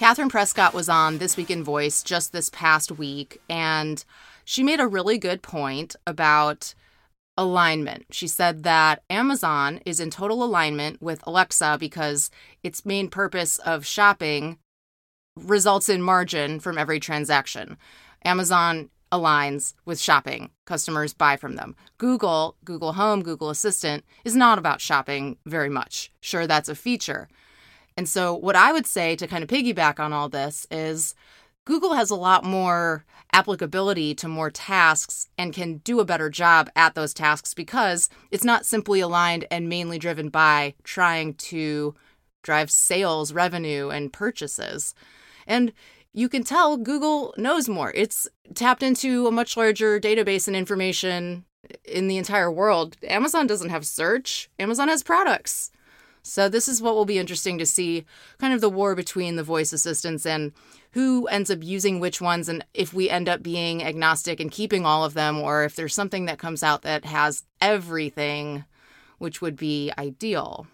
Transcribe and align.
Katherine 0.00 0.30
Prescott 0.30 0.72
was 0.72 0.88
on 0.88 1.18
This 1.18 1.36
Week 1.36 1.50
in 1.50 1.62
Voice 1.62 2.02
just 2.02 2.32
this 2.32 2.48
past 2.48 2.90
week, 2.90 3.38
and 3.50 4.02
she 4.46 4.62
made 4.62 4.80
a 4.80 4.86
really 4.86 5.18
good 5.18 5.42
point 5.42 5.94
about 6.06 6.74
alignment. 7.36 8.06
She 8.10 8.26
said 8.26 8.62
that 8.62 9.02
Amazon 9.10 9.78
is 9.84 10.00
in 10.00 10.08
total 10.08 10.42
alignment 10.42 11.02
with 11.02 11.20
Alexa 11.26 11.76
because 11.78 12.30
its 12.62 12.86
main 12.86 13.10
purpose 13.10 13.58
of 13.58 13.84
shopping 13.84 14.56
results 15.36 15.90
in 15.90 16.00
margin 16.00 16.60
from 16.60 16.78
every 16.78 16.98
transaction. 16.98 17.76
Amazon 18.24 18.88
aligns 19.12 19.74
with 19.84 20.00
shopping. 20.00 20.48
Customers 20.64 21.12
buy 21.12 21.36
from 21.36 21.56
them. 21.56 21.76
Google, 21.98 22.56
Google 22.64 22.94
Home, 22.94 23.22
Google 23.22 23.50
Assistant 23.50 24.06
is 24.24 24.34
not 24.34 24.58
about 24.58 24.80
shopping 24.80 25.36
very 25.44 25.68
much. 25.68 26.10
Sure, 26.22 26.46
that's 26.46 26.70
a 26.70 26.74
feature. 26.74 27.28
And 28.00 28.08
so, 28.08 28.34
what 28.34 28.56
I 28.56 28.72
would 28.72 28.86
say 28.86 29.14
to 29.16 29.26
kind 29.26 29.44
of 29.44 29.50
piggyback 29.50 30.00
on 30.00 30.14
all 30.14 30.30
this 30.30 30.66
is 30.70 31.14
Google 31.66 31.92
has 31.92 32.08
a 32.08 32.14
lot 32.14 32.44
more 32.44 33.04
applicability 33.34 34.14
to 34.14 34.26
more 34.26 34.50
tasks 34.50 35.28
and 35.36 35.52
can 35.52 35.82
do 35.84 36.00
a 36.00 36.06
better 36.06 36.30
job 36.30 36.70
at 36.74 36.94
those 36.94 37.12
tasks 37.12 37.52
because 37.52 38.08
it's 38.30 38.42
not 38.42 38.64
simply 38.64 39.00
aligned 39.00 39.44
and 39.50 39.68
mainly 39.68 39.98
driven 39.98 40.30
by 40.30 40.72
trying 40.82 41.34
to 41.34 41.94
drive 42.42 42.70
sales, 42.70 43.34
revenue, 43.34 43.90
and 43.90 44.14
purchases. 44.14 44.94
And 45.46 45.70
you 46.14 46.30
can 46.30 46.42
tell 46.42 46.78
Google 46.78 47.34
knows 47.36 47.68
more. 47.68 47.92
It's 47.94 48.26
tapped 48.54 48.82
into 48.82 49.26
a 49.26 49.30
much 49.30 49.58
larger 49.58 50.00
database 50.00 50.46
and 50.46 50.56
information 50.56 51.44
in 51.84 52.08
the 52.08 52.16
entire 52.16 52.50
world. 52.50 52.96
Amazon 53.06 53.46
doesn't 53.46 53.68
have 53.68 53.86
search, 53.86 54.48
Amazon 54.58 54.88
has 54.88 55.02
products. 55.02 55.70
So, 56.22 56.48
this 56.48 56.68
is 56.68 56.82
what 56.82 56.94
will 56.94 57.04
be 57.04 57.18
interesting 57.18 57.58
to 57.58 57.66
see 57.66 58.04
kind 58.38 58.52
of 58.52 58.60
the 58.60 58.70
war 58.70 58.94
between 58.94 59.36
the 59.36 59.42
voice 59.42 59.72
assistants 59.72 60.26
and 60.26 60.52
who 60.92 61.26
ends 61.28 61.50
up 61.50 61.62
using 61.62 62.00
which 62.00 62.20
ones, 62.20 62.48
and 62.48 62.64
if 62.74 62.92
we 62.92 63.08
end 63.08 63.28
up 63.28 63.42
being 63.42 63.82
agnostic 63.82 64.40
and 64.40 64.50
keeping 64.50 64.84
all 64.84 65.04
of 65.04 65.14
them, 65.14 65.38
or 65.38 65.64
if 65.64 65.76
there's 65.76 65.94
something 65.94 66.26
that 66.26 66.38
comes 66.38 66.62
out 66.62 66.82
that 66.82 67.04
has 67.04 67.44
everything, 67.60 68.64
which 69.18 69.40
would 69.40 69.56
be 69.56 69.92
ideal. 69.98 70.66